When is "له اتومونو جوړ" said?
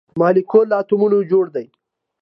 0.69-1.45